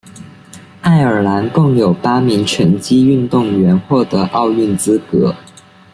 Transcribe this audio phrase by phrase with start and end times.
[0.81, 5.35] 爱尔兰共有八名拳击运动员获得奥运资格。